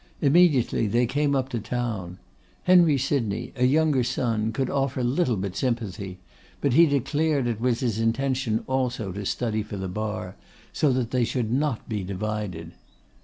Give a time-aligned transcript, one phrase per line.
[0.19, 2.17] Immediately they came up to town.
[2.63, 6.17] Henry Sydney, a younger son, could offer little but sympathy,
[6.59, 10.35] but he declared it was his intention also to study for the bar,
[10.73, 12.71] so that they should not be divided.